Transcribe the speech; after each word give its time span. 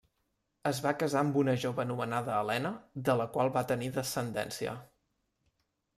Es 0.69 0.79
va 0.85 0.93
casar 1.01 1.21
amb 1.25 1.37
una 1.41 1.53
jove 1.65 1.83
anomenada 1.83 2.39
Helena, 2.45 2.73
de 3.11 3.17
la 3.23 3.29
qual 3.37 3.55
va 3.59 3.67
tenir 3.73 3.93
descendència. 3.99 4.75